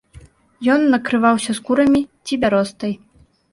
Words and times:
Ён 0.75 0.81
накрываўся 0.93 1.55
скурамі 1.59 2.01
ці 2.25 2.33
бяростай. 2.47 2.93